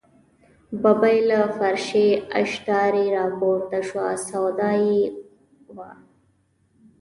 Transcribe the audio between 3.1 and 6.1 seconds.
راپورته شوه، سودا یې وه.